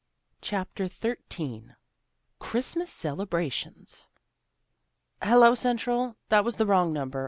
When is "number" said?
6.91-7.19